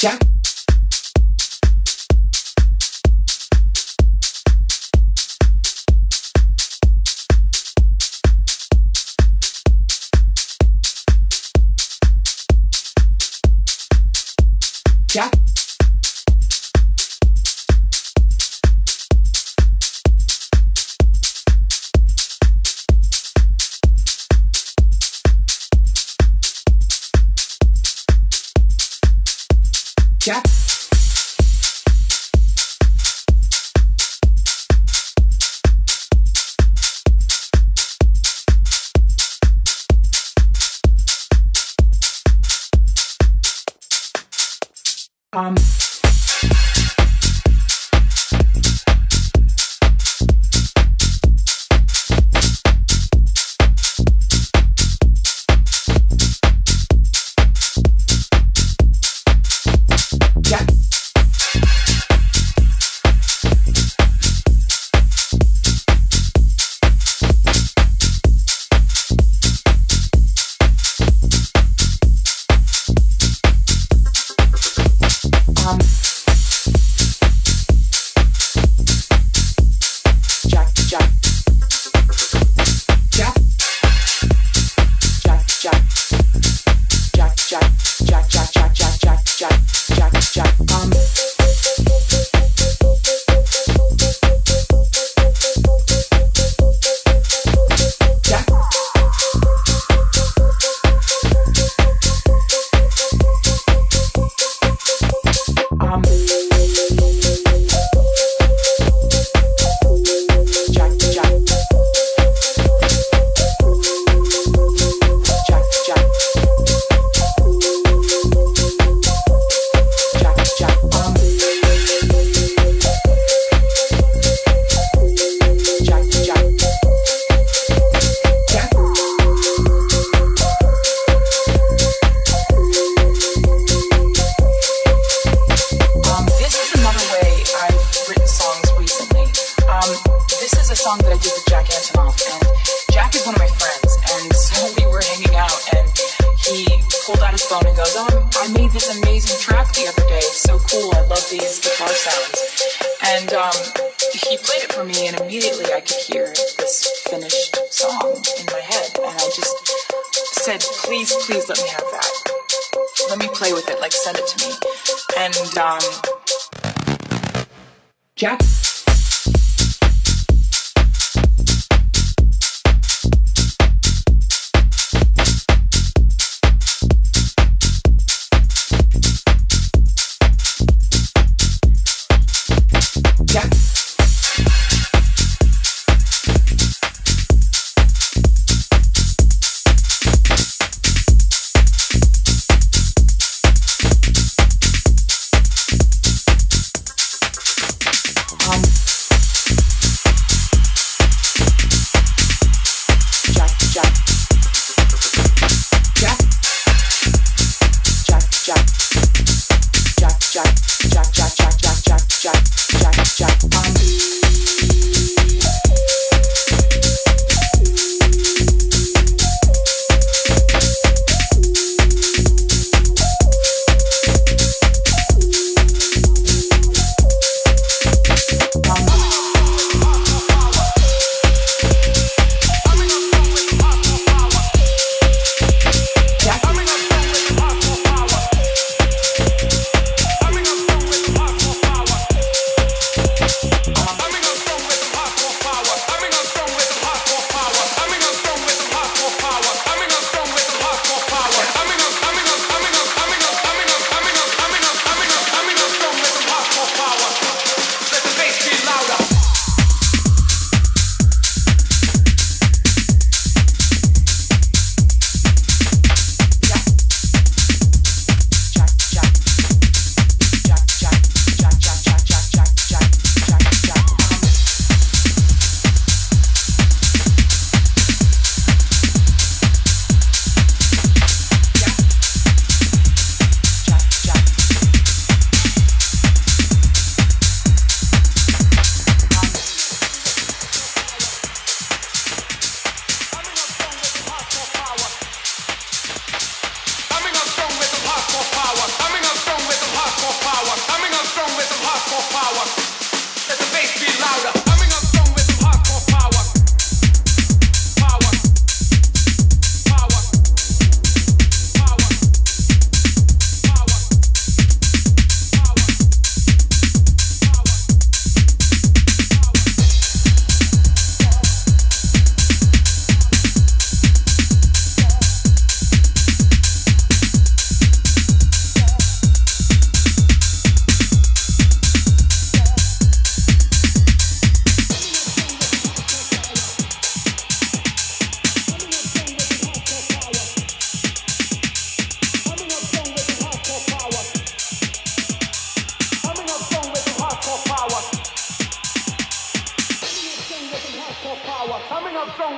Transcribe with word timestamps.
chắc 0.00 0.18
chắc 15.06 15.30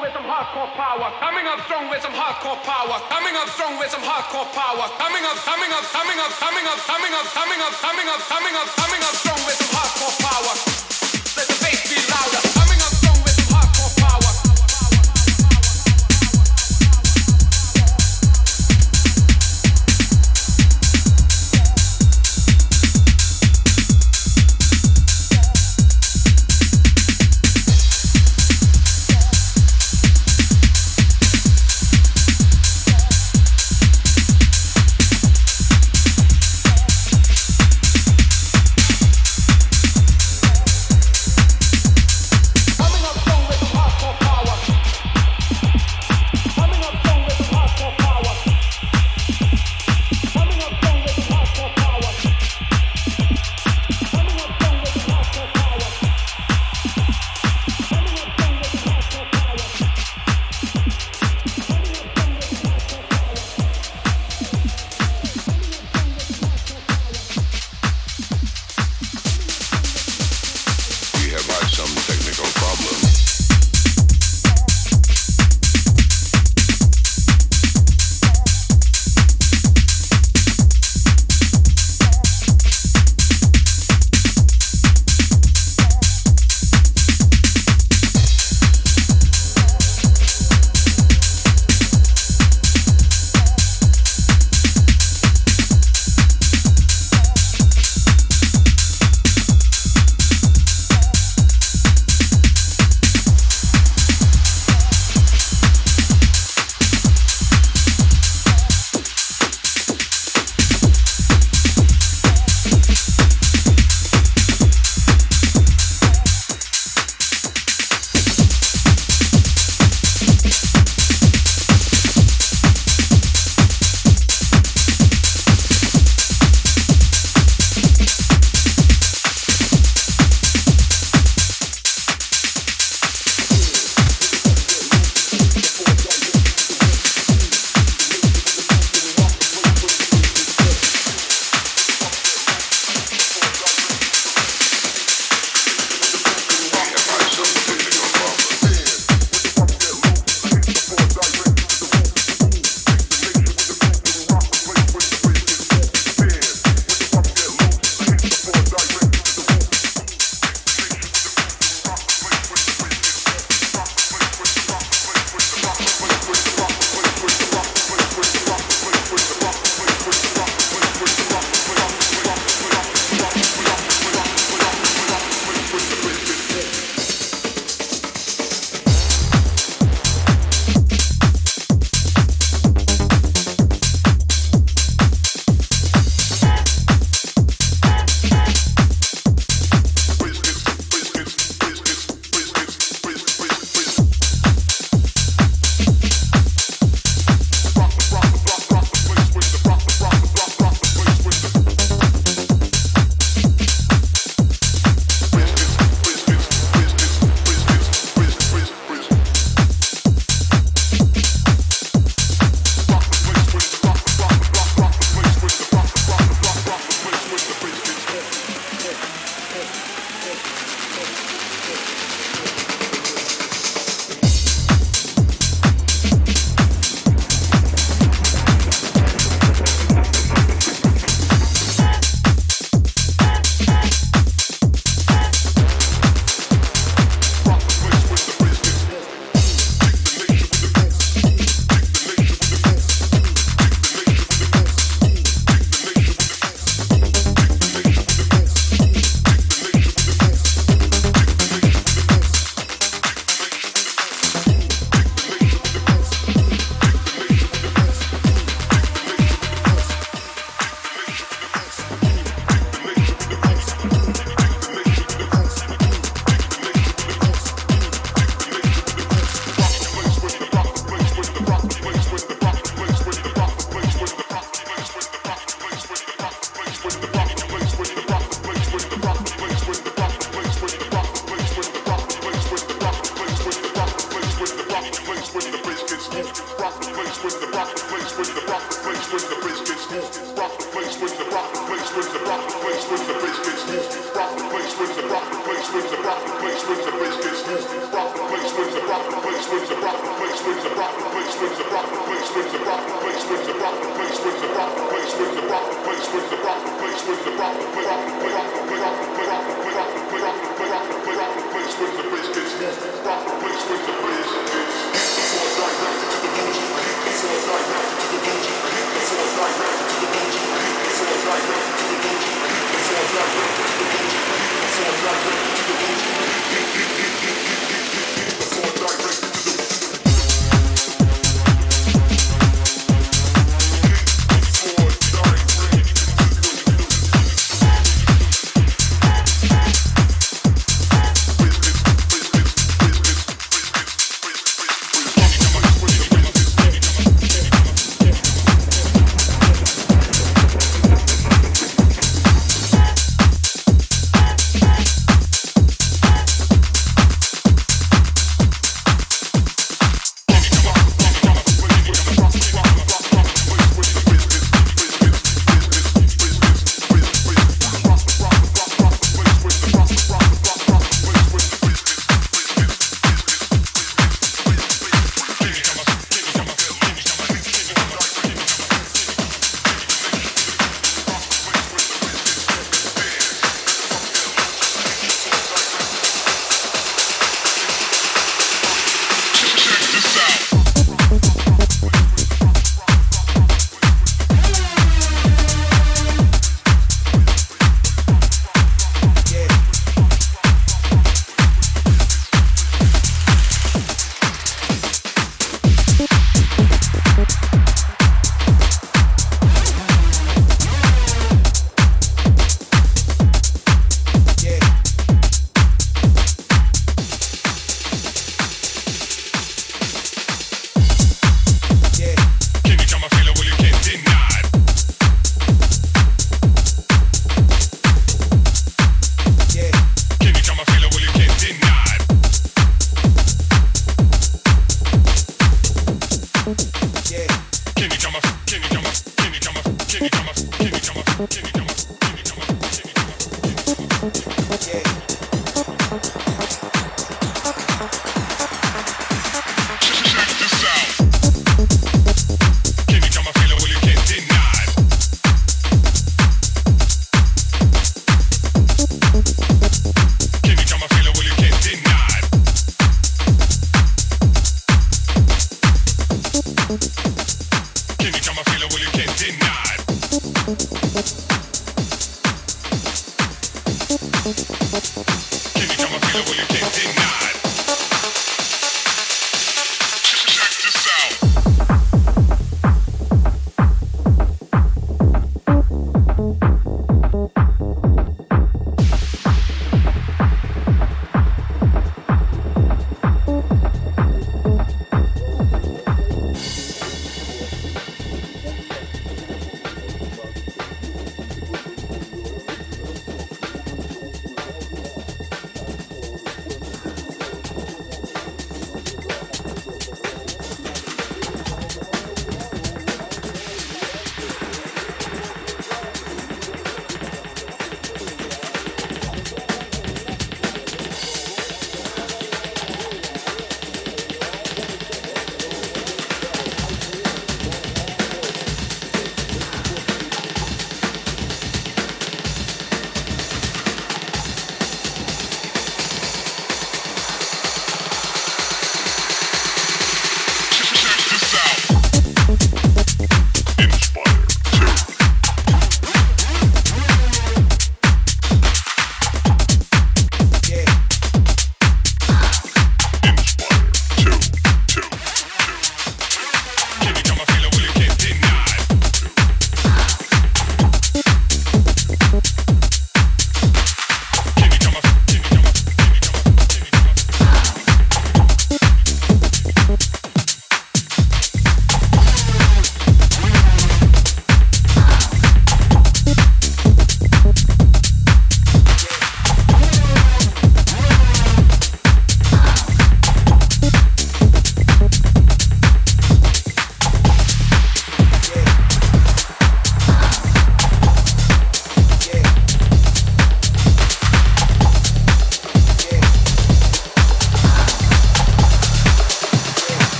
with 0.00 0.12
some 0.12 0.24
hardcore 0.24 0.72
power. 0.72 1.12
Coming 1.20 1.46
up 1.46 1.60
strong 1.68 1.88
with 1.88 2.00
some 2.02 2.12
hardcore 2.12 2.56
power. 2.64 2.96
Coming 3.12 3.36
up 3.36 3.48
strong 3.52 3.78
with 3.78 3.90
some 3.90 4.02
hardcore 4.02 4.48
power. 4.56 4.88
Coming 4.96 5.24
up, 5.24 5.36
coming 5.44 5.70
up, 5.70 5.84
coming 5.92 6.18
up, 6.18 6.32
coming 6.40 6.66
up, 6.66 6.78
coming 6.88 7.12
up, 7.12 7.26
coming 7.36 7.60
up, 7.60 7.72
coming 7.76 8.08
up, 8.08 8.20
coming 8.24 8.56
up, 8.56 8.68
coming 8.80 9.02
up 9.04 9.14
strong 9.14 9.40
with 9.44 9.56
some 9.60 9.72
hardcore 9.76 10.16
power. 10.24 10.52
Let 11.36 11.46
the 11.48 11.56
bass 11.60 11.80
be 11.88 12.00
louder. 12.08 12.49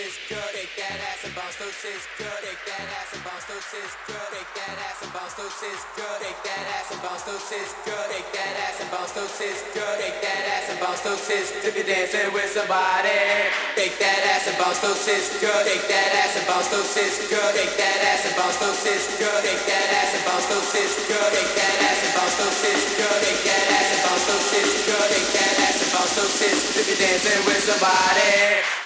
sis, 0.00 0.16
girl, 0.32 0.48
take 0.56 0.72
that 0.80 0.96
ass 1.12 1.20
and 1.28 1.34
bounce. 1.36 1.56
Those 1.60 1.76
sis, 1.76 2.02
girl, 2.16 2.32
take 2.40 2.62
that 2.64 2.86
ass 2.96 3.12
and 3.12 3.20
bounce. 3.20 3.44
Those 3.44 3.66
sis, 3.68 3.92
girl, 4.08 4.26
take 4.32 4.50
that 4.56 4.76
ass 4.88 4.98
and 5.04 5.12
bounce. 5.12 5.34
Those 5.36 5.52
sis, 5.60 5.80
girl, 5.92 6.16
take 6.24 6.40
that 6.40 6.64
ass 6.72 6.88
and 6.88 7.00
bounce. 7.04 7.24
Those 7.28 7.44
sis, 7.44 7.68
girl, 7.84 8.04
take 8.08 8.28
that 8.32 8.52
ass 8.64 8.80
and 8.80 8.88
bounce. 8.88 9.12
Those 9.12 9.34
sis, 9.36 9.58
girl, 9.76 9.94
take 10.00 10.18
that 10.24 10.42
ass 10.56 10.66
and 10.72 10.80
bounce. 10.80 11.00
Those 11.04 11.20
sis, 11.20 11.46
to 11.64 11.68
be 11.76 11.82
dancing 11.84 12.32
with 12.32 12.48
somebody. 12.48 13.20
Take 13.76 14.00
that 14.00 14.20
ass 14.32 14.48
and 14.48 14.56
bounce. 14.56 14.80
Those 14.80 15.00
sis, 15.04 15.36
girl, 15.36 15.60
take 15.68 15.84
that 15.92 16.10
ass 16.16 16.32
and 16.38 16.46
bounce. 16.48 16.68
Those 16.72 16.88
sis, 16.88 17.14
girl, 17.28 17.50
take 17.52 17.74
that 17.76 17.98
ass 18.00 18.24
and 18.24 18.34
bounce. 18.40 18.56
Those 18.56 18.80
sis, 18.80 19.04
girl, 19.20 19.38
take 19.44 19.62
that 19.68 19.86
ass 20.00 20.12
and 20.16 20.24
bounce. 20.24 20.46
Those 20.48 20.68
sis, 20.72 20.92
girl, 21.04 21.28
take 21.28 21.52
that 21.60 21.76
ass 21.84 22.00
and 22.08 22.12
bounce. 22.16 22.36
Those 22.40 22.56
sis, 22.56 22.82
girl, 22.96 23.16
take 23.20 23.40
that 23.44 23.66
ass 23.76 23.90
and 23.92 24.00
bounce. 24.08 24.24
Those 24.24 24.46
sis, 24.48 24.70
girl, 24.88 25.06
take 25.12 25.28
that 25.36 25.54
ass 25.60 25.78
and 25.84 25.90
bounce. 25.92 26.14
Those 26.16 26.32
sis, 26.40 26.58
to 26.72 26.80
be 26.88 26.94
dancing 26.96 27.40
with 27.44 27.60
somebody. 27.68 28.79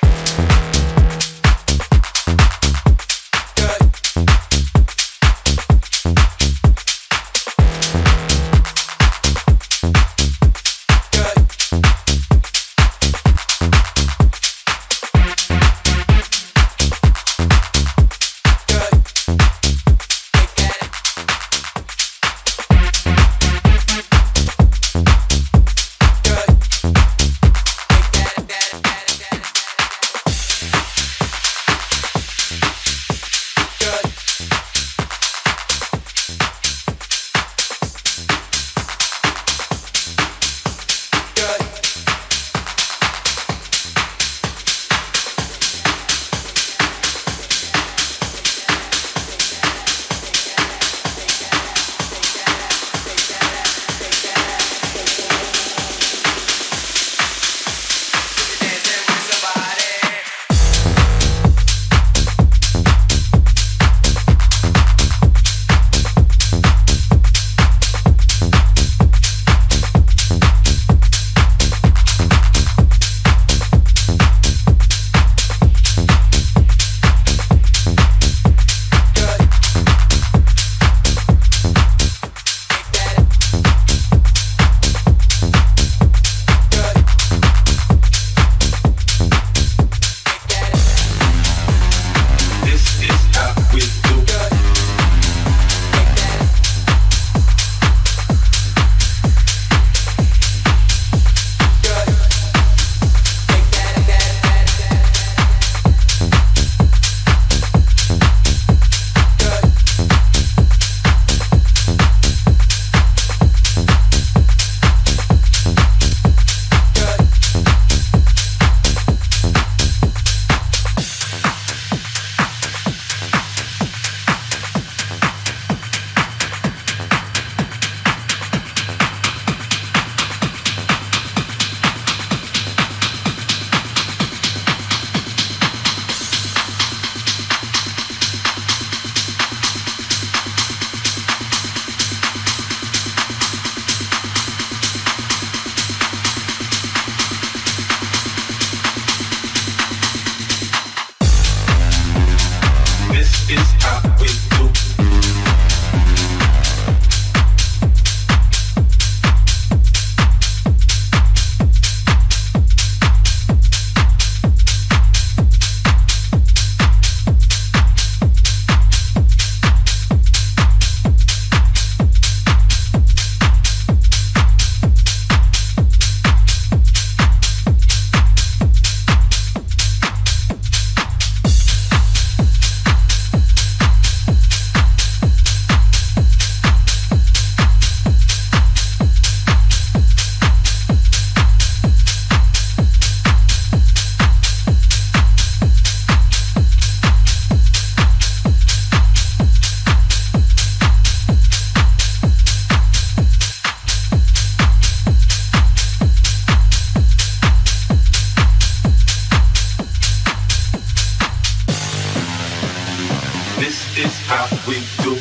is 214.05 214.19
how 214.21 214.47
we 214.67 214.87
do 215.03 215.14